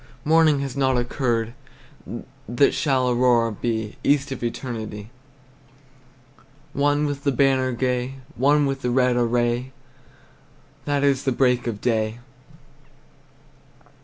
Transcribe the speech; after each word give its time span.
Morning 0.25 0.61
has 0.61 0.75
not 0.75 0.97
occurred! 0.97 1.53
That 2.49 2.73
shall 2.73 3.11
aurora 3.11 3.51
be 3.51 3.97
East 4.03 4.31
of 4.31 4.43
eternity; 4.43 5.11
One 6.73 7.05
with 7.05 7.23
the 7.23 7.31
banner 7.31 7.71
gay, 7.71 8.15
One 8.35 8.67
in 8.67 8.77
the 8.79 8.89
red 8.89 9.15
array, 9.15 9.73
That 10.85 11.03
is 11.03 11.23
the 11.23 11.31
break 11.31 11.67
of 11.67 11.81
day. 11.81 12.17